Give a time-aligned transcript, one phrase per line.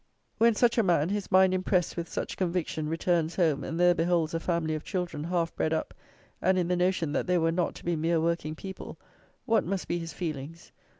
[0.39, 4.33] When such a man, his mind impressed with such conviction, returns home and there beholds
[4.33, 5.93] a family of children, half bred up,
[6.41, 8.97] and in the notion that they were not to be mere working people,
[9.45, 10.71] what must be his feelings?